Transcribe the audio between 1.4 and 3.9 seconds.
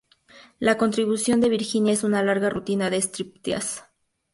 de Virginia es una larga rutina de striptease.